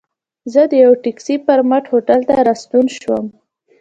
[0.53, 3.25] زه د یوه ټکسي پر مټ هوټل ته راستون شوم.